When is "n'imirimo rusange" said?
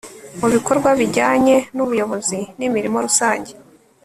2.57-3.51